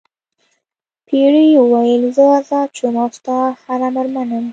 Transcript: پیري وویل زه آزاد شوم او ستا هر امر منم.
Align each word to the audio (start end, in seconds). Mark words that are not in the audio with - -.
پیري 1.07 1.45
وویل 1.57 2.03
زه 2.15 2.23
آزاد 2.37 2.69
شوم 2.77 2.95
او 3.03 3.09
ستا 3.17 3.37
هر 3.63 3.79
امر 3.89 4.05
منم. 4.15 4.45